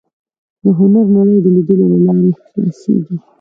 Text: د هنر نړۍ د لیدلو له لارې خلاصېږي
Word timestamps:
د 0.63 0.65
هنر 0.77 1.05
نړۍ 1.17 1.37
د 1.41 1.45
لیدلو 1.55 1.85
له 1.93 1.97
لارې 2.05 2.31
خلاصېږي 2.49 3.15